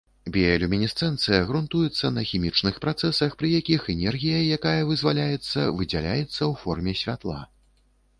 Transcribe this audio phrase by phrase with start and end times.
[0.35, 7.39] Біялюмінесцэнцыя грунтуецца на хімічных працэсах, пры якіх энергія, якая вызваляецца, выдзяляецца ў форме святла.